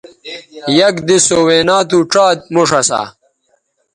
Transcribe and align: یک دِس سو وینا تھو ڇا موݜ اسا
یک 0.79 0.95
دِس 1.07 1.21
سو 1.27 1.37
وینا 1.47 1.77
تھو 1.89 1.99
ڇا 2.11 2.25
موݜ 2.53 2.69
اسا 2.79 3.01